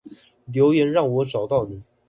[0.45, 1.79] 留言讓我找到你